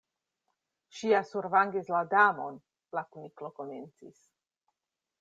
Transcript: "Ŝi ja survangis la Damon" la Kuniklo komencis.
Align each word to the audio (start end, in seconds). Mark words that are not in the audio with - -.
"Ŝi 0.99 1.11
ja 1.11 1.19
survangis 1.33 1.93
la 1.97 2.01
Damon" 2.15 2.59
la 2.99 3.07
Kuniklo 3.13 3.55
komencis. 3.63 4.29